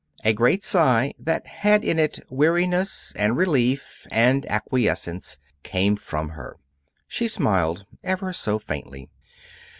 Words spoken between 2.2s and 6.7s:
weariness and relief and acquiescence came from her.